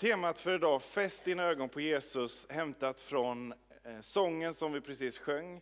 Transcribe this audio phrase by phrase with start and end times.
[0.00, 3.52] Temat för idag, Fäst dina ögon på Jesus, hämtat från
[3.84, 5.60] eh, sången som vi precis sjöng,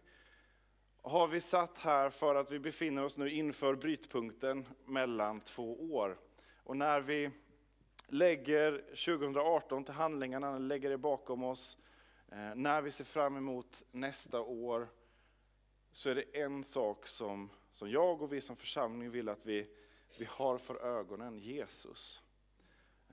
[1.02, 6.18] har vi satt här för att vi befinner oss nu inför brytpunkten mellan två år.
[6.64, 7.30] Och när vi
[8.06, 11.78] lägger 2018 till handlingarna, lägger det bakom oss,
[12.32, 14.88] eh, när vi ser fram emot nästa år,
[15.92, 19.70] så är det en sak som, som jag och vi som församling vill att vi,
[20.18, 22.22] vi har för ögonen, Jesus.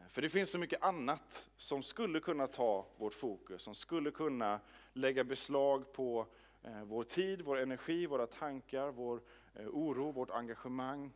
[0.10, 4.60] För det finns så mycket annat som skulle kunna ta vårt fokus, som skulle kunna
[4.94, 6.28] lägga beslag på
[6.64, 9.22] eh, vår tid, vår energi, våra tankar, vår
[9.54, 11.12] eh, oro, vårt engagemang.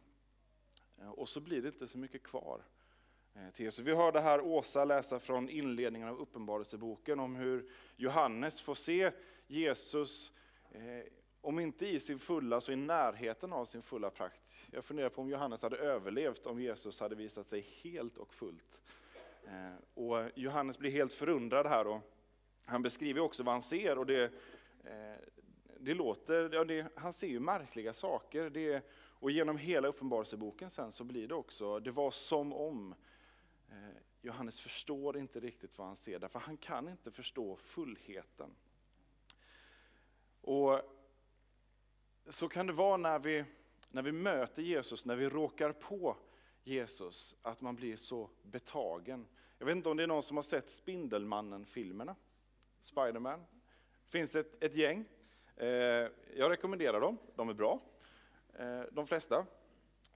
[1.01, 2.61] Eh, och så blir det inte så mycket kvar
[3.53, 3.85] till Jesus.
[3.85, 9.11] Vi hörde här Åsa läsa från inledningen av Uppenbarelseboken om hur Johannes får se
[9.47, 10.31] Jesus
[11.41, 14.57] om inte i sin fulla, så i närheten av sin fulla prakt.
[14.71, 18.81] Jag funderar på om Johannes hade överlevt om Jesus hade visat sig helt och fullt.
[19.45, 22.01] Eh, och Johannes blir helt förundrad här och
[22.65, 24.23] han beskriver också vad han ser och det,
[24.83, 25.15] eh,
[25.79, 28.49] det låter, ja det, han ser ju märkliga saker.
[28.49, 32.95] Det, och genom hela Uppenbarelseboken sen så blir det också, det var som om
[33.69, 33.75] eh,
[34.21, 38.55] Johannes förstår inte riktigt vad han ser, därför han kan inte förstå fullheten.
[40.41, 40.81] Och
[42.29, 43.45] så kan det vara när vi,
[43.91, 46.17] när vi möter Jesus, när vi råkar på
[46.63, 49.27] Jesus, att man blir så betagen.
[49.57, 52.15] Jag vet inte om det är någon som har sett Spindelmannen-filmerna?
[52.79, 53.39] Spiderman?
[54.05, 55.05] Det finns ett, ett gäng.
[55.55, 55.67] Eh,
[56.35, 57.79] jag rekommenderar dem, de är bra.
[58.53, 59.45] Eh, de flesta.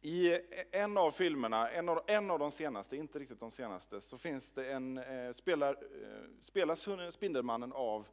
[0.02, 0.38] I
[0.72, 4.52] en av filmerna, en av, en av de senaste, inte riktigt de senaste, så finns
[4.52, 8.08] det en, eh, spelar, eh, spelas Spindelmannen av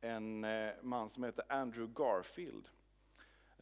[0.00, 2.68] en eh, man som heter Andrew Garfield.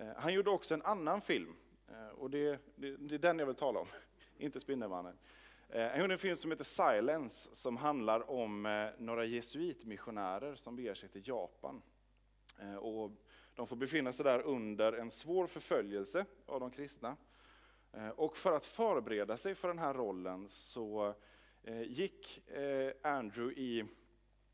[0.00, 1.56] Eh, han gjorde också en annan film,
[1.88, 3.86] eh, och det, det, det är den jag vill tala om,
[4.38, 5.18] inte Spindelmannen.
[5.68, 10.94] Eh, han gjorde en film som heter Silence, som handlar om några jesuitmissionärer som beger
[10.94, 11.82] sig till Japan.
[12.80, 13.10] Och
[13.54, 17.16] de får befinna sig där under en svår förföljelse av de kristna.
[18.16, 21.14] Och för att förbereda sig för den här rollen så
[21.84, 22.42] gick
[23.02, 23.84] Andrew i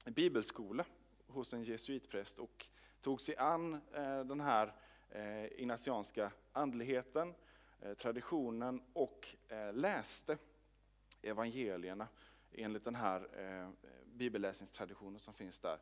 [0.07, 0.85] bibelskola
[1.27, 2.67] hos en jesuitpräst och
[3.01, 3.81] tog sig an
[4.27, 4.73] den här
[5.11, 7.35] eh, ignatianska andligheten,
[7.81, 10.39] eh, traditionen och eh, läste
[11.23, 12.09] evangelierna
[12.53, 13.71] enligt den här eh,
[14.05, 15.79] bibelläsningstraditionen som finns där.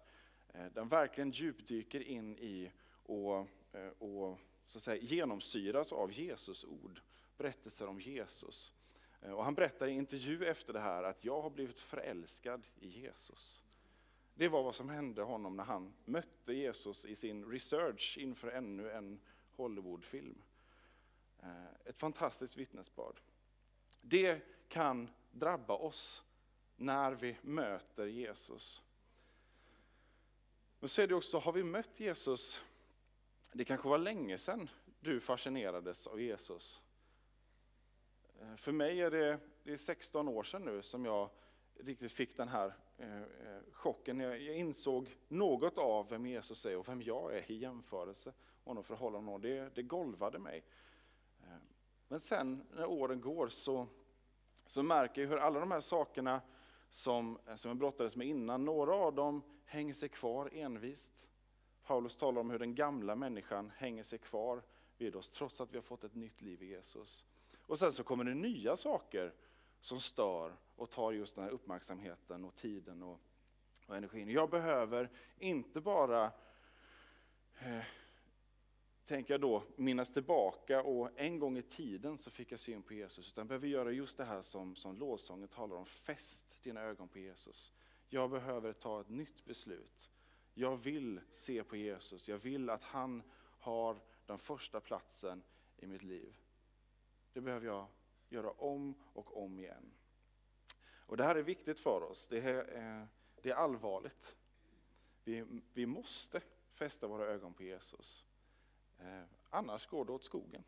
[0.55, 2.71] Eh, den verkligen djupdyker in i
[3.03, 7.01] och, eh, och så att säga, genomsyras av Jesus ord,
[7.37, 8.73] berättelser om Jesus.
[9.21, 12.89] Eh, och han berättar i intervju efter det här att jag har blivit förälskad i
[12.89, 13.64] Jesus.
[14.35, 18.91] Det var vad som hände honom när han mötte Jesus i sin research inför ännu
[18.91, 20.43] en Hollywoodfilm.
[21.43, 23.21] Eh, ett fantastiskt vittnesbörd.
[24.01, 26.25] Det kan drabba oss
[26.77, 28.83] när vi möter Jesus.
[30.81, 32.65] Men så är det också, har vi mött Jesus,
[33.53, 34.71] det kanske var länge sedan
[35.01, 36.83] du fascinerades av Jesus.
[38.41, 41.31] Eh, för mig är det, det är 16 år sedan nu som jag
[41.75, 44.21] riktigt fick den här Eh, eh, chocken.
[44.21, 48.65] Jag, jag insåg något av vem Jesus är och vem jag är i jämförelse med
[48.65, 49.43] honom förhållande honom.
[49.43, 50.65] Det, det golvade mig.
[51.43, 51.57] Eh,
[52.09, 53.87] men sen när åren går så,
[54.67, 56.41] så märker jag hur alla de här sakerna
[56.91, 61.31] som, eh, som jag brottades med innan, några av dem hänger sig kvar envist.
[61.83, 64.63] Paulus talar om hur den gamla människan hänger sig kvar
[64.99, 67.27] vid oss trots att vi har fått ett nytt liv i Jesus.
[67.67, 69.35] Och sen så kommer det nya saker
[69.85, 73.21] som stör och tar just den här uppmärksamheten och tiden och,
[73.87, 74.29] och energin.
[74.29, 76.33] Jag behöver inte bara
[77.59, 77.83] eh,
[79.05, 82.95] tänker jag då minnas tillbaka och en gång i tiden så fick jag syn på
[82.95, 83.29] Jesus.
[83.29, 87.19] Utan behöver göra just det här som, som lovsången talar om, fäst dina ögon på
[87.19, 87.73] Jesus.
[88.09, 90.11] Jag behöver ta ett nytt beslut.
[90.55, 93.23] Jag vill se på Jesus, jag vill att han
[93.59, 95.43] har den första platsen
[95.77, 96.37] i mitt liv.
[97.33, 97.87] Det behöver jag
[98.29, 99.93] göra om och om igen.
[101.07, 103.09] Och Det här är viktigt för oss, det är,
[103.43, 104.37] det är allvarligt.
[105.25, 106.41] Vi, vi måste
[106.73, 108.25] fästa våra ögon på Jesus.
[108.99, 110.65] Eh, annars går det åt skogen.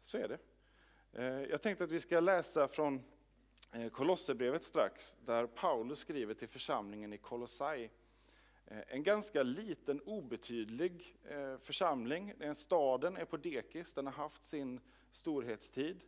[0.00, 0.38] Så är det.
[1.12, 3.02] Eh, jag tänkte att vi ska läsa från
[3.72, 7.90] eh, Kolosserbrevet strax, där Paulus skriver till församlingen i Kolossai.
[8.66, 12.34] Eh, en ganska liten obetydlig eh, församling.
[12.54, 14.80] Staden är på dekis, den har haft sin
[15.10, 16.04] storhetstid.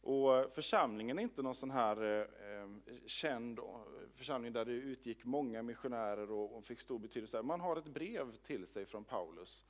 [0.00, 2.28] Och eh, församlingen är inte någon sån här
[3.06, 3.60] känd
[4.14, 7.42] församling där det utgick många missionärer och, fick stor betydelse.
[7.42, 9.64] Man har ett brev till sig från Paulus.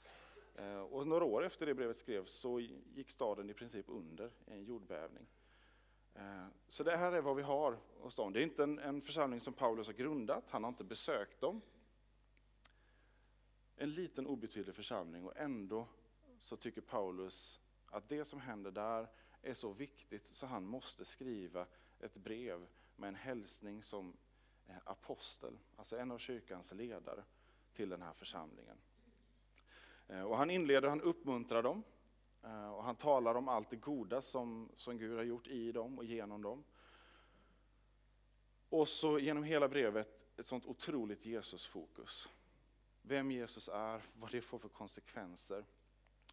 [0.90, 4.64] Och några år efter det brevet skrevs så gick staden i princip under i en
[4.64, 5.26] jordbävning.
[6.68, 8.32] Så det här är vad vi har hos dem.
[8.32, 11.60] Det är inte en, en församling som Paulus har grundat, han har inte besökt dem.
[13.80, 15.88] En liten obetydlig församling och ändå
[16.38, 19.08] så tycker Paulus att det som händer där
[19.42, 21.66] är så viktigt så han måste skriva
[22.00, 22.66] ett brev
[22.96, 24.16] med en hälsning som
[24.66, 27.24] eh, apostel, alltså en av kyrkans ledare
[27.72, 28.76] till den här församlingen.
[30.08, 31.82] Eh, och han inleder, han uppmuntrar dem
[32.42, 35.98] eh, och han talar om allt det goda som, som Gud har gjort i dem
[35.98, 36.64] och genom dem.
[38.68, 42.28] Och så genom hela brevet ett sånt otroligt Jesusfokus.
[43.08, 45.64] Vem Jesus är, vad det får för konsekvenser.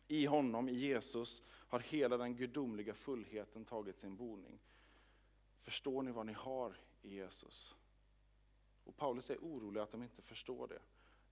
[0.07, 4.59] I honom, i Jesus, har hela den gudomliga fullheten tagit sin boning.
[5.61, 7.75] Förstår ni vad ni har i Jesus?
[8.83, 10.81] Och Paulus är orolig att de inte förstår det.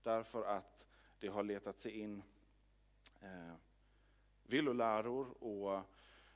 [0.02, 0.86] Därför att
[1.18, 2.22] det har letat sig in
[3.20, 3.54] eh,
[4.42, 5.82] villoläror och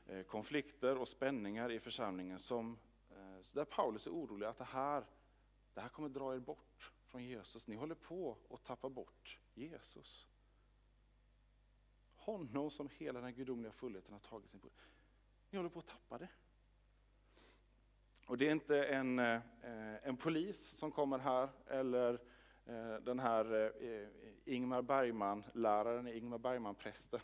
[0.06, 2.78] eh, konflikter och spänningar i församlingen som,
[3.10, 5.04] eh, där Paulus är orolig att det här,
[5.74, 7.68] det här kommer dra er bort från Jesus.
[7.68, 10.26] Ni håller på att tappa bort Jesus.
[12.16, 14.68] Honom som hela den gudomliga fullheten har tagit sin på.
[15.50, 16.28] Ni håller på att tappa det.
[18.26, 19.40] Och det är inte en, eh,
[20.02, 22.20] en polis som kommer här eller
[22.66, 24.08] eh, den här eh,
[24.44, 27.20] Ingmar Bergman-läraren, Ingmar Bergman-prästen.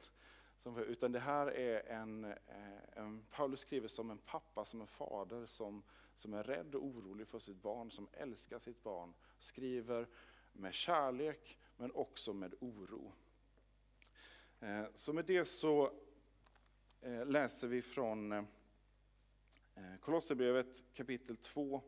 [0.76, 2.34] Utan det här är en,
[2.92, 5.82] en, Paulus skriver som en pappa, som en fader som,
[6.16, 9.14] som är rädd och orolig för sitt barn, som älskar sitt barn.
[9.44, 10.08] Skriver
[10.52, 13.12] med kärlek men också med oro.
[14.60, 15.92] Eh, så med det så
[17.00, 18.44] eh, läser vi från eh,
[20.00, 21.82] Kolosserbrevet kapitel 2,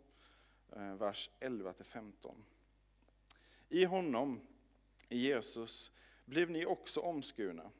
[0.98, 2.34] vers 11-15.
[3.68, 4.40] I honom,
[5.08, 5.92] i Jesus,
[6.24, 7.70] blev ni också omskurna,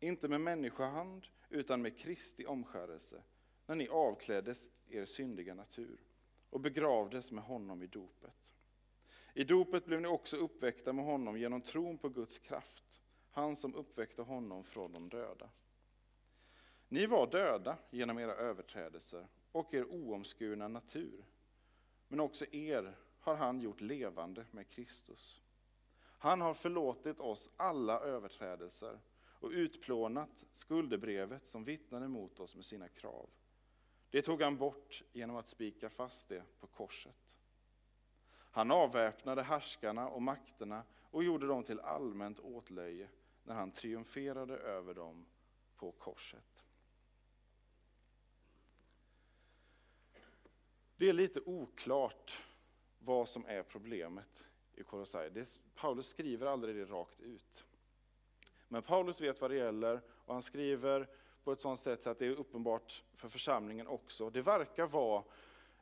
[0.00, 3.22] inte med människohand, utan med Kristi omskärelse,
[3.66, 6.00] när ni avkläddes er syndiga natur
[6.50, 8.51] och begravdes med honom i dopet.
[9.34, 13.74] I dopet blev ni också uppväckta med honom genom tron på Guds kraft, han som
[13.74, 15.50] uppväckte honom från de döda.
[16.88, 21.24] Ni var döda genom era överträdelser och er oomskurna natur.
[22.08, 25.42] Men också er har han gjort levande med Kristus.
[26.18, 29.00] Han har förlåtit oss alla överträdelser
[29.42, 33.30] och utplånat skuldebrevet som vittnade mot oss med sina krav.
[34.10, 37.36] Det tog han bort genom att spika fast det på korset.
[38.54, 43.08] Han avväpnade härskarna och makterna och gjorde dem till allmänt åtlöje
[43.44, 45.26] när han triumferade över dem
[45.76, 46.64] på korset.
[50.96, 52.46] Det är lite oklart
[52.98, 54.44] vad som är problemet
[54.74, 55.44] i Kolossai.
[55.74, 57.64] Paulus skriver aldrig det rakt ut.
[58.68, 61.08] Men Paulus vet vad det gäller och han skriver
[61.44, 64.30] på ett sådant sätt så att det är uppenbart för församlingen också.
[64.30, 65.24] Det verkar vara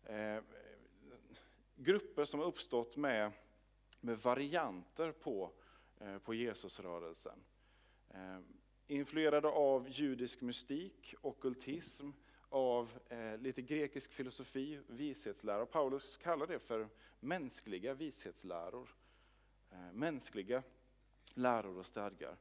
[0.04, 0.42] eh,
[1.80, 3.32] grupper som har uppstått med,
[4.00, 5.52] med varianter på,
[6.00, 7.44] eh, på Jesusrörelsen.
[8.08, 8.38] Eh,
[8.86, 12.10] influerade av judisk mystik, okultism,
[12.48, 15.66] av eh, lite grekisk filosofi, vishetslära.
[15.66, 16.88] Paulus kallar det för
[17.20, 18.96] mänskliga vishetsläror.
[19.92, 20.62] Mänskliga
[21.34, 22.36] läror och stadgar.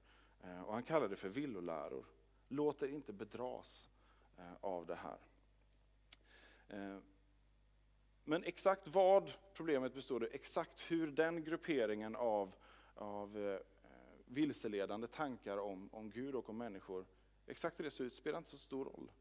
[0.65, 2.05] Och han kallar det för villoläror.
[2.47, 3.89] Låt er inte bedras
[4.61, 5.17] av det här.
[8.29, 12.55] Men exakt vad problemet består i, exakt hur den grupperingen av,
[12.95, 13.59] av eh,
[14.25, 17.05] vilseledande tankar om, om Gud och om människor,
[17.45, 19.11] exakt hur det ser ut spelar inte så stor roll.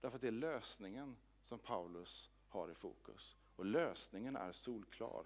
[0.00, 3.36] Därför att det är lösningen som Paulus har i fokus.
[3.56, 5.24] Och lösningen är solklar.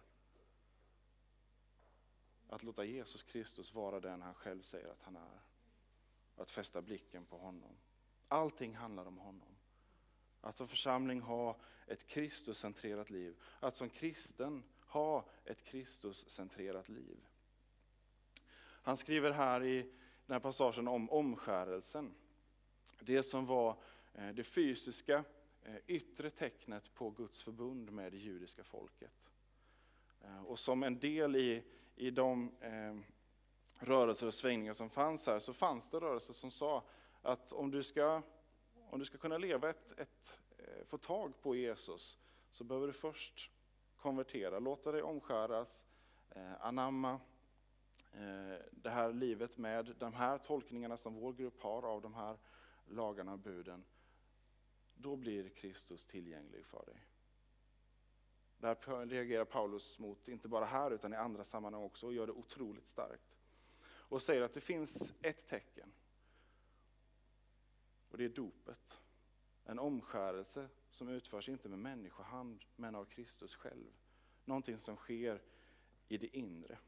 [2.48, 5.40] Att låta Jesus Kristus vara den han själv säger att han är.
[6.36, 7.76] Att fästa blicken på honom.
[8.28, 9.53] Allting handlar om honom.
[10.44, 13.36] Att som församling ha ett Kristuscentrerat liv.
[13.60, 17.26] Att som kristen ha ett Kristuscentrerat liv.
[18.58, 19.82] Han skriver här i
[20.26, 22.14] den här passagen om omskärelsen.
[23.00, 23.76] Det som var
[24.14, 25.24] eh, det fysiska
[25.62, 29.30] eh, yttre tecknet på Guds förbund med det judiska folket.
[30.20, 31.64] Eh, och som en del i,
[31.96, 32.52] i de
[33.78, 36.84] rörelser och svängningar som fanns här, så fanns det rörelser som sa
[37.22, 38.22] att om du ska,
[38.94, 42.18] om du ska kunna leva ett, ett, eh, få tag på Jesus,
[42.50, 43.50] så behöver du först
[43.96, 45.84] konvertera, låta dig omskäras,
[46.30, 47.20] eh, anamma
[48.12, 52.38] eh, det här livet med de här tolkningarna som vår grupp har av de här
[52.86, 53.84] lagarna och buden
[54.94, 57.06] då blir Kristus tillgänglig för dig.
[58.58, 62.26] Det här reagerar Paulus mot, inte bara här utan i andra sammanhang också, och gör
[62.26, 63.36] det otroligt starkt.
[63.86, 65.92] Och säger att det finns ett tecken.
[68.14, 69.00] Och det är dopet.
[69.64, 73.92] En omskärelse som utförs inte med människohand men av Kristus själv.
[74.44, 75.42] Någonting som sker
[76.08, 76.78] i det inre.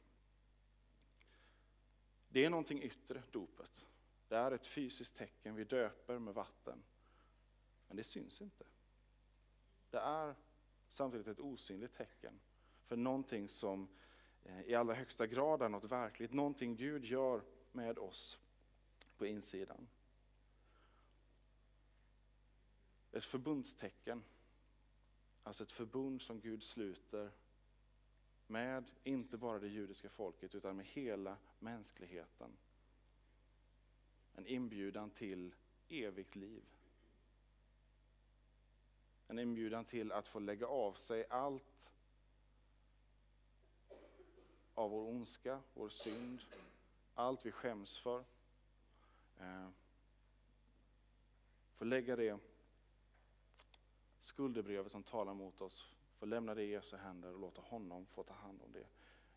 [2.28, 3.87] Det är någonting yttre, dopet.
[4.28, 6.83] Det är ett fysiskt tecken, vi döper med vatten.
[7.88, 8.64] Men det syns inte.
[9.90, 10.35] Det är
[10.88, 12.40] samtidigt ett osynligt tecken
[12.85, 13.88] för någonting som
[14.42, 17.42] eh, i allra högsta grad är något verkligt, någonting Gud gör
[17.73, 18.38] med oss
[19.16, 19.88] på insidan.
[23.16, 24.25] Ett förbundstecken,
[25.42, 27.30] alltså ett förbund som Gud sluter
[28.46, 32.56] med inte bara det judiska folket utan med hela mänskligheten.
[34.35, 35.54] En inbjudan till
[35.88, 36.64] evigt liv.
[39.28, 41.90] En inbjudan till att få lägga av sig allt
[44.75, 46.42] av vår ondska, vår synd,
[47.14, 48.25] allt vi skäms för.
[49.38, 49.68] Eh,
[51.75, 52.38] få lägga det
[54.26, 58.23] skuldebrevet som talar mot oss, får lämna det i Jesu händer och låta honom få
[58.23, 58.87] ta hand om det.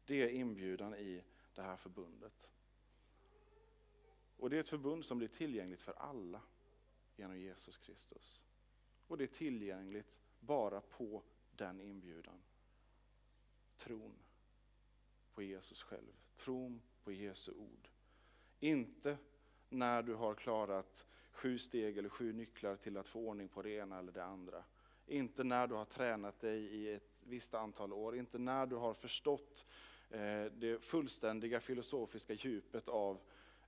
[0.05, 2.49] Det är inbjudan i det här förbundet.
[4.37, 6.41] Och det är ett förbund som blir tillgängligt för alla
[7.15, 8.43] genom Jesus Kristus.
[9.07, 12.41] Och det är tillgängligt bara på den inbjudan.
[13.77, 14.15] Tron
[15.33, 17.89] på Jesus själv, tron på Jesu ord.
[18.59, 19.17] Inte
[19.69, 23.69] när du har klarat sju steg eller sju nycklar till att få ordning på det
[23.69, 24.63] ena eller det andra.
[25.09, 28.93] Inte när du har tränat dig i ett visst antal år, inte när du har
[28.93, 29.65] förstått
[30.09, 33.19] eh, det fullständiga filosofiska djupet av,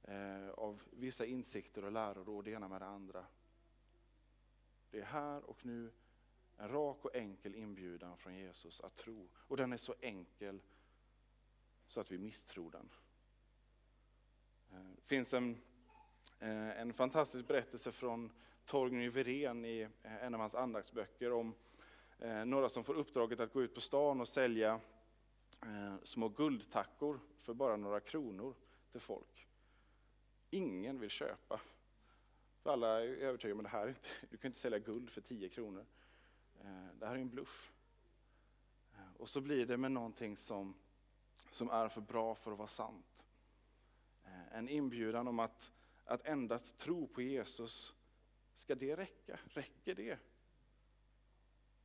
[0.03, 3.25] eh, av vissa insikter och läror och det ena med det andra.
[4.91, 5.91] Det är här och nu
[6.57, 9.29] en rak och enkel inbjudan från Jesus att tro.
[9.35, 10.61] Och den är så enkel
[11.87, 12.89] så att vi misstror den.
[14.95, 15.61] Det finns en,
[16.39, 18.31] en fantastisk berättelse från
[18.65, 21.55] Torgny Verén i eh, en av hans andaktsböcker om
[22.19, 24.79] eh, några som får uppdraget att gå ut på stan och sälja
[25.61, 28.55] eh, små guldtackor för bara några kronor
[28.91, 29.47] till folk.
[30.49, 31.61] Ingen vill köpa.
[32.59, 35.21] För alla är övertygade om att det här inte, du kan inte sälja guld för
[35.21, 35.85] 10 kronor.
[36.93, 37.73] Det här är en bluff.
[39.17, 40.73] Och så blir det med någonting som,
[41.51, 43.25] som är för bra för att vara sant.
[44.51, 45.71] En inbjudan om att,
[46.05, 47.93] att endast tro på Jesus
[48.53, 49.39] Ska det räcka?
[49.43, 50.19] Räcker det?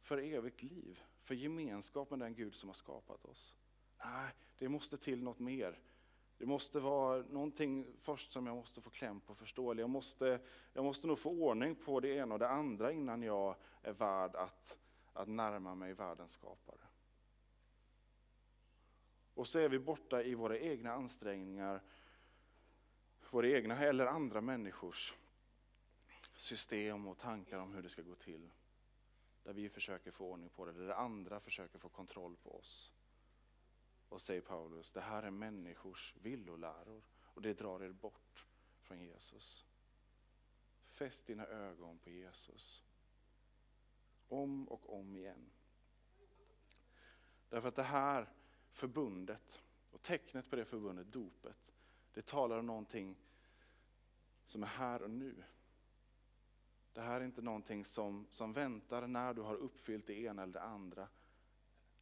[0.01, 3.57] För evigt liv, för gemenskap med den Gud som har skapat oss?
[4.05, 5.79] Nej, det måste till något mer.
[6.39, 9.75] Det måste vara någonting först som jag måste få kläm på och förstå.
[9.75, 10.41] Jag måste,
[10.73, 14.35] jag måste nog få ordning på det ena och det andra innan jag är värd
[14.35, 14.79] att,
[15.13, 16.81] att närma mig världens skapare.
[19.35, 21.83] Och så är vi borta i våra egna ansträngningar,
[23.31, 25.15] våra egna eller andra människors
[26.37, 28.51] system och tankar om hur det ska gå till.
[29.43, 32.93] Där vi försöker få ordning på det, där andra försöker få kontroll på oss.
[34.09, 38.47] Och säger Paulus, det här är människors villoläror och det drar er bort
[38.81, 39.67] från Jesus.
[40.87, 42.85] Fäst dina ögon på Jesus.
[44.29, 45.51] Om och om igen.
[47.49, 48.33] Därför att det här
[48.71, 51.73] förbundet och tecknet på det förbundet, dopet,
[52.13, 53.17] det talar om någonting
[54.45, 55.45] som är här och nu.
[56.97, 60.53] Det här är inte någonting som, som väntar när du har uppfyllt det ena eller
[60.53, 61.09] det andra.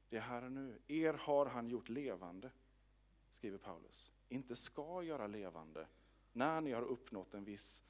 [0.08, 0.78] Det är här och nu.
[0.86, 2.50] Er har han gjort levande,
[3.30, 4.12] skriver Paulus.
[4.28, 5.86] Inte ska göra levande
[6.32, 7.82] när ni har uppnått en viss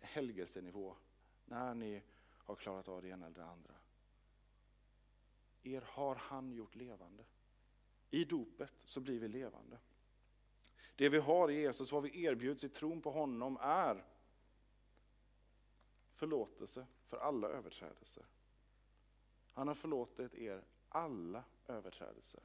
[0.00, 0.96] helgelsenivå,
[1.44, 3.74] när ni har klarat av det ena eller det andra.
[5.62, 7.24] Er har han gjort levande.
[8.10, 9.78] I dopet så blir vi levande.
[10.96, 14.04] Det vi har i Jesus, vad vi erbjuds i tron på honom är
[16.22, 18.24] förlåtelse för alla överträdelser.
[19.52, 22.40] Han har förlåtit er alla överträdelser.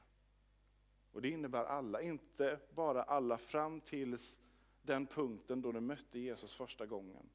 [1.12, 4.40] Och det innebär alla, inte bara alla fram tills
[4.82, 7.30] den punkten då du mötte Jesus första gången.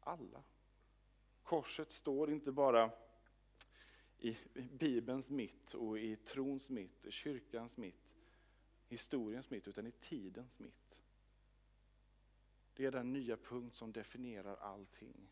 [0.00, 0.42] Alla.
[1.42, 2.90] Korset står inte bara
[4.18, 8.14] i Bibelns mitt och i trons mitt, i kyrkans mitt,
[8.88, 10.83] historiens mitt, utan i tidens mitt.
[12.74, 15.28] Det är den nya punkt som definierar allting.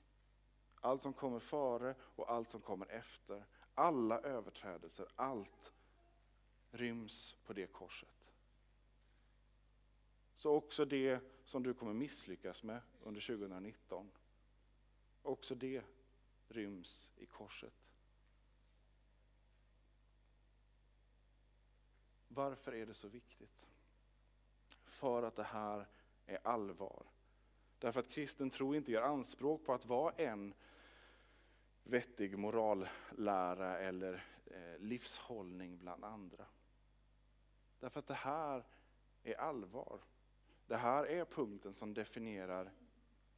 [0.81, 3.45] Allt som kommer före och allt som kommer efter.
[3.75, 5.73] Alla överträdelser, allt
[6.71, 8.35] ryms på det korset.
[10.35, 14.11] Så också det som du kommer misslyckas med under 2019,
[15.23, 15.85] också det
[16.49, 17.75] ryms i korset.
[22.29, 23.69] Varför är det så viktigt?
[24.85, 25.87] För att det här
[26.27, 27.07] är allvar.
[27.83, 30.55] Därför att kristen tro inte gör anspråk på att vara en
[31.83, 36.47] vettig morallära eller eh, livshållning bland andra.
[37.81, 38.65] Därför att det här
[39.23, 40.01] är allvar.
[40.67, 42.73] Det här är punkten som definierar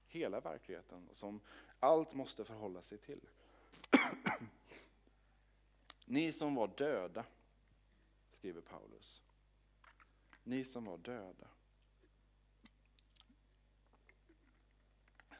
[0.07, 1.41] hela verkligheten, och som
[1.81, 3.29] allt måste förhålla sig till.
[6.05, 7.25] Ni som var döda,
[8.29, 9.23] skriver Paulus.
[10.43, 11.49] Ni som var döda.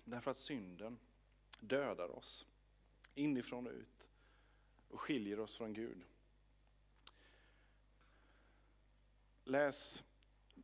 [0.05, 0.99] Därför att synden
[1.61, 2.47] dödar oss
[3.15, 4.09] inifrån och ut
[4.89, 6.05] och skiljer oss från Gud.
[9.45, 10.05] Läs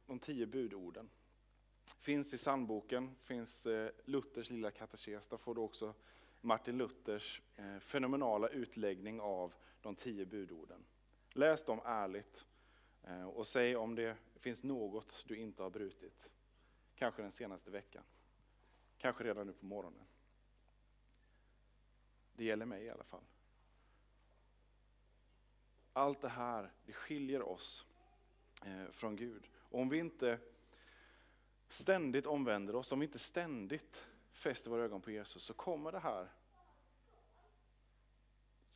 [0.07, 1.11] de tio budorden.
[1.99, 5.29] Finns i sandboken, finns eh, Luthers lilla katekes.
[5.29, 5.95] Där får du också
[6.41, 10.85] Martin Luthers eh, fenomenala utläggning av de tio budorden.
[11.31, 12.47] Läs dem ärligt
[13.03, 16.31] eh, och säg om det finns något du inte har brutit.
[16.95, 18.05] Kanske den senaste veckan.
[19.01, 20.07] Kanske redan nu på morgonen.
[22.33, 23.25] Det gäller mig i alla fall.
[25.93, 27.87] Allt det här, det skiljer oss
[28.65, 29.49] eh, från Gud.
[29.55, 30.39] Och om vi inte
[31.69, 35.99] ständigt omvänder oss, om vi inte ständigt fäster våra ögon på Jesus, så kommer det
[36.01, 36.29] här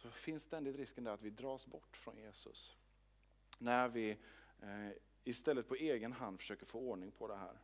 [0.04, 2.76] så finns ständigt risken där att vi dras bort från Jesus.
[3.58, 4.10] När vi
[4.60, 4.90] eh,
[5.24, 7.58] istället på egen hand försöker få ordning på det här.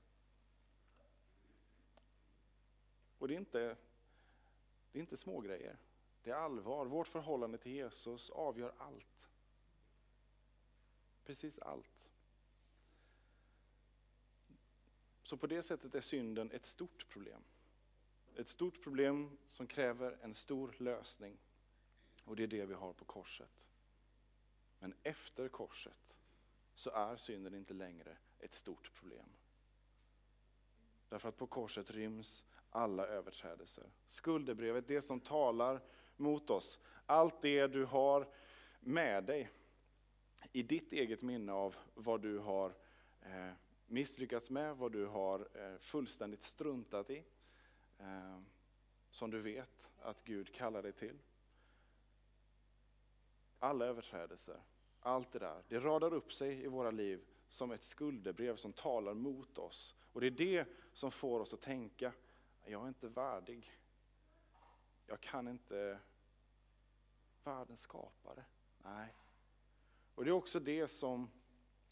[3.21, 3.77] Och det är inte,
[4.93, 5.79] det är inte små grejer.
[6.23, 6.87] det är allvar.
[6.87, 9.29] Vårt förhållande till Jesus avgör allt.
[11.25, 12.11] Precis allt.
[15.23, 17.43] Så på det sättet är synden ett stort problem.
[18.37, 21.39] Ett stort problem som kräver en stor lösning.
[22.25, 23.67] Och det är det vi har på korset.
[24.79, 26.21] Men efter korset
[26.75, 29.29] så är synden inte längre ett stort problem.
[31.09, 33.85] Därför att på korset ryms alla överträdelser.
[34.07, 35.81] Skuldebrevet, det som talar
[36.17, 36.79] mot oss.
[37.07, 38.29] Allt det du har
[38.81, 39.51] med dig
[40.53, 42.75] i ditt eget minne av vad du har
[43.23, 43.53] eh,
[43.87, 47.25] misslyckats med, vad du har eh, fullständigt struntat i.
[47.99, 48.41] Eh,
[49.11, 51.19] som du vet att Gud kallar dig till.
[53.59, 54.63] Alla överträdelser,
[55.01, 59.15] allt det där, det radar upp sig i våra liv som ett skuldebrev som talar
[59.15, 59.95] mot oss.
[60.13, 62.13] Och det är det som får oss att tänka,
[62.65, 63.73] jag är inte värdig.
[65.07, 65.99] Jag kan inte
[67.45, 68.45] världens skapare.
[68.79, 69.15] Nej.
[70.15, 71.31] Och det är också det som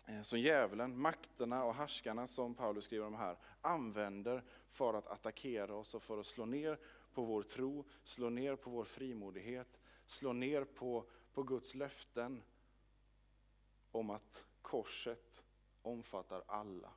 [0.07, 5.75] eh, som djävulen, makterna och härskarna som Paulus skriver om här, använder för att attackera
[5.75, 6.79] oss och för att slå ner
[7.13, 12.43] på vår tro, slå ner på vår frimodighet, slå ner på, på Guds löften
[13.91, 15.43] om att korset
[15.83, 16.93] omfattar alla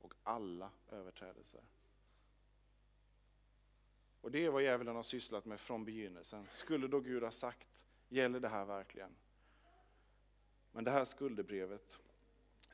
[0.00, 1.62] och alla överträdelser.
[4.24, 6.46] Och det är vad djävulen har sysslat med från begynnelsen.
[6.50, 9.16] Skulle då Gud ha sagt, gäller det här verkligen?
[10.72, 11.98] Men det här skuldebrevet,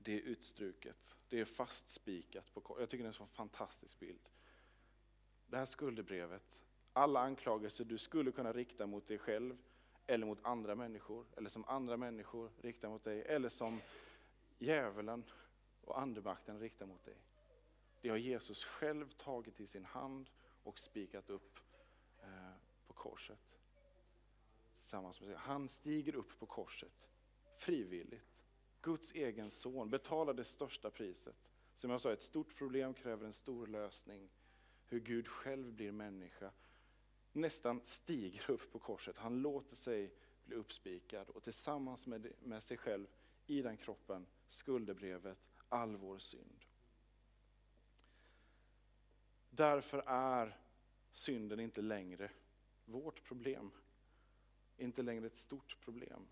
[0.01, 2.55] det är utstruket, det är fastspikat.
[2.55, 4.29] På, jag tycker det är en så fantastisk bild.
[5.47, 9.59] Det här skuldebrevet, alla anklagelser du skulle kunna rikta mot dig själv,
[10.07, 13.81] eller mot andra människor, eller som andra människor riktar mot dig, eller som
[14.59, 15.25] djävulen
[15.81, 17.17] och andemakten riktar mot dig.
[18.01, 20.31] Det har Jesus själv tagit i sin hand
[20.63, 21.59] och spikat upp
[22.23, 22.53] eh,
[22.87, 23.59] på korset.
[24.81, 27.11] Tillsammans med Han stiger upp på korset
[27.61, 28.45] frivilligt.
[28.81, 31.51] Guds egen son betalar det största priset.
[31.75, 34.31] Som jag sa, ett stort problem kräver en stor lösning.
[34.87, 36.53] Hur Gud själv blir människa.
[37.33, 39.17] Nästan stiger upp på korset.
[39.17, 43.07] Han låter sig bli uppspikad och tillsammans med, med sig själv
[43.47, 46.60] i den kroppen, skuldebrevet, all vår synd.
[49.61, 50.57] Därför är
[51.11, 52.31] synden inte längre
[52.85, 53.71] vårt problem.
[54.77, 56.27] Inte längre ett stort problem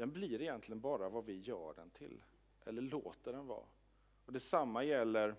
[0.00, 2.22] den blir egentligen bara vad vi gör den till,
[2.64, 3.66] eller låter den vara.
[4.24, 5.36] Och Detsamma gäller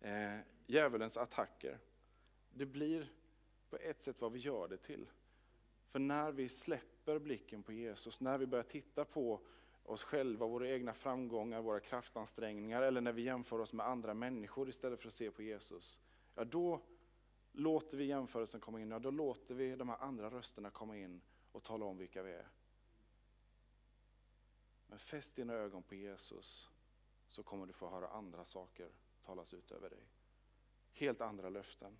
[0.00, 1.78] eh, djävulens attacker.
[2.50, 3.12] Det blir
[3.70, 5.06] på ett sätt vad vi gör det till.
[5.88, 9.40] För när vi släpper blicken på Jesus, när vi börjar titta på
[9.82, 14.68] oss själva, våra egna framgångar, våra kraftansträngningar, eller när vi jämför oss med andra människor
[14.68, 16.00] istället för att se på Jesus,
[16.34, 16.80] ja då
[17.52, 21.20] låter vi jämförelsen komma in, ja då låter vi de här andra rösterna komma in
[21.52, 22.48] och tala om vilka vi är.
[24.86, 26.70] Men fäst dina ögon på Jesus
[27.26, 28.90] så kommer du få höra andra saker
[29.22, 30.08] talas ut över dig.
[30.92, 31.98] Helt andra löften.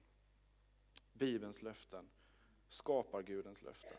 [1.13, 2.11] Bibelns löften,
[2.69, 3.97] skapar Gudens löften.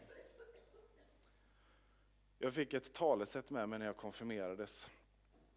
[2.44, 4.90] Jag fick ett talesätt med mig när jag konfirmerades.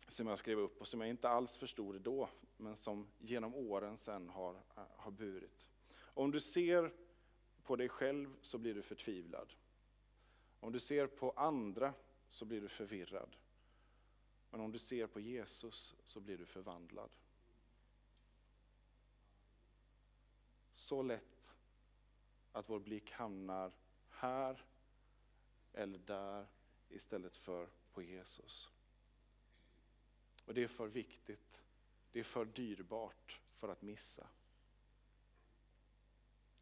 [0.08, 3.96] som jag skrev upp och som jag inte alls förstod då, men som genom åren
[3.96, 5.70] sen har, eh, har burit.
[5.98, 6.92] Om du ser
[7.62, 9.52] på dig själv så blir du förtvivlad.
[10.60, 11.94] Om du ser på andra
[12.28, 13.36] så blir du förvirrad.
[14.50, 17.10] Men om du ser på Jesus så blir du förvandlad.
[20.72, 21.54] Så lätt
[22.52, 23.72] att vår blick hamnar
[24.08, 24.64] här
[25.72, 26.46] eller där
[26.96, 28.70] istället för på Jesus.
[30.44, 31.62] Och det är för viktigt,
[32.12, 34.26] det är för dyrbart för att missa.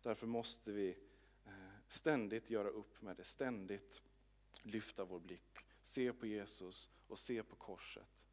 [0.02, 0.98] Därför måste vi
[1.44, 1.52] eh,
[1.88, 4.02] ständigt göra upp med det, ständigt
[4.62, 8.24] lyfta vår blick, se på Jesus och se på korset.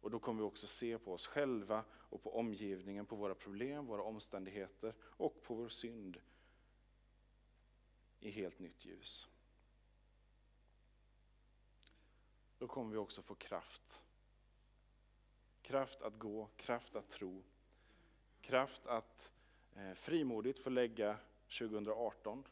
[0.00, 3.86] Och då kommer vi också se på oss själva och på omgivningen, på våra problem,
[3.86, 6.20] våra omständigheter och på vår synd
[8.20, 9.28] i helt nytt ljus.
[12.58, 14.04] Då kommer vi också få kraft.
[15.62, 17.44] Kraft att gå, kraft att tro,
[18.40, 19.32] kraft att
[19.74, 21.18] eh, frimodigt få lägga
[21.58, 22.44] 2018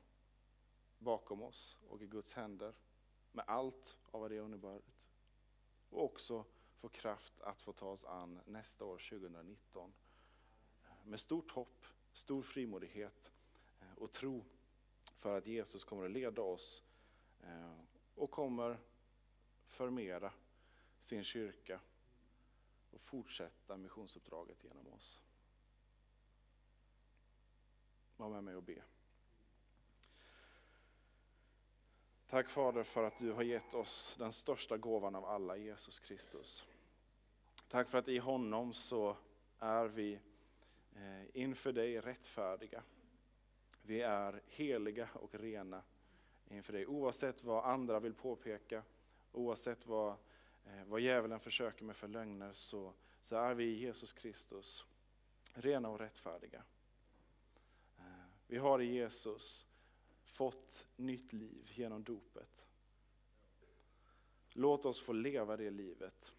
[0.98, 2.74] bakom oss och i Guds händer
[3.32, 5.06] med allt av vad det inneburit.
[5.90, 9.92] Och också få kraft att få ta oss an nästa år, 2019.
[10.84, 13.32] Eh, med stort hopp, stor frimodighet
[13.80, 14.44] eh, och tro
[15.18, 16.82] för att Jesus kommer att leda oss
[18.14, 18.78] och kommer
[19.68, 20.32] förmera
[21.00, 21.80] sin kyrka
[22.90, 25.22] och fortsätta missionsuppdraget genom oss.
[28.16, 28.82] Var med mig och be.
[32.26, 36.64] Tack Fader för att du har gett oss den största gåvan av alla, Jesus Kristus.
[37.68, 39.16] Tack för att i honom så
[39.58, 40.20] är vi
[40.94, 42.82] eh, inför dig rättfärdiga.
[43.82, 45.82] Vi är heliga och rena
[46.48, 48.82] inför dig, oavsett vad andra vill påpeka,
[49.36, 50.12] oavsett vad,
[50.64, 54.84] eh, vad djävulen försöker med för lögner, så, så är vi i Jesus Kristus
[55.54, 56.62] rena och rättfärdiga.
[57.98, 58.04] Eh,
[58.46, 59.66] vi har i Jesus
[60.24, 62.66] fått nytt liv genom dopet.
[64.48, 66.34] Låt oss få leva det livet.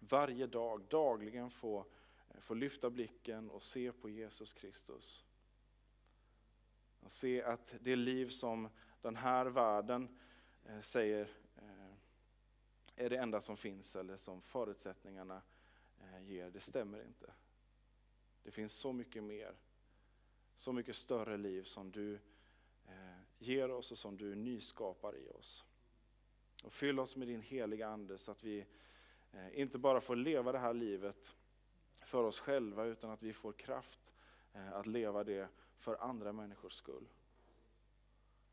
[0.00, 1.86] Varje dag, dagligen få,
[2.28, 5.24] eh, få lyfta blicken och se på Jesus Kristus.
[7.00, 8.68] Och se att det liv som
[9.00, 10.18] den här världen
[10.80, 11.28] säger
[12.96, 15.42] är det enda som finns eller som förutsättningarna
[16.00, 17.32] eh, ger, det stämmer inte.
[18.42, 19.56] Det finns så mycket mer,
[20.56, 22.14] så mycket större liv som du
[22.86, 25.64] eh, ger oss och som du nyskapar i oss.
[26.64, 28.66] Och fyll oss med din heliga Ande så att vi
[29.32, 31.34] eh, inte bara får leva det här livet
[32.04, 34.16] för oss själva utan att vi får kraft
[34.72, 37.08] att leva det för andra människors skull.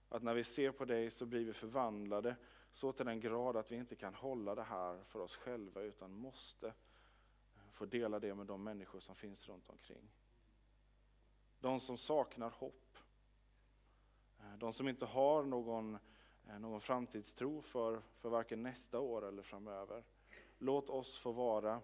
[0.10, 2.36] Att när vi ser på dig så blir vi förvandlade
[2.72, 6.14] så till den grad att vi inte kan hålla det här för oss själva utan
[6.14, 10.12] måste eh, få dela det med de människor som finns runt omkring.
[11.60, 12.98] De som saknar hopp
[14.40, 15.98] eh, de som inte har någon,
[16.48, 20.04] eh, någon framtidstro för, för varken nästa år eller framöver.
[20.58, 21.82] Låt oss få vara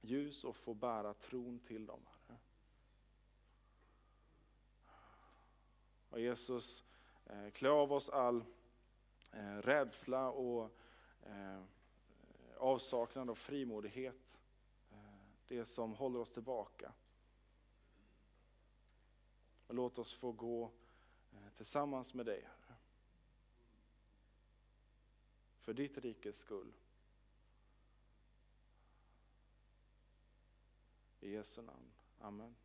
[0.00, 2.00] ljus och få bära tron till dem.
[2.06, 2.38] Herre.
[6.08, 6.84] Och Jesus,
[7.52, 8.44] klä av oss all
[9.34, 10.70] Eh, rädsla och
[11.22, 11.62] eh,
[12.56, 14.38] avsaknad av frimodighet.
[14.90, 14.96] Eh,
[15.48, 16.92] det som håller oss tillbaka.
[19.66, 20.70] Och låt oss få gå
[21.54, 22.76] tillsammans med dig, Herre.
[25.58, 26.72] För ditt rikes skull.
[31.20, 31.92] I Jesu namn.
[32.18, 32.56] Amen.